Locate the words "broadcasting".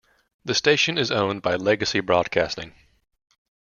1.99-2.73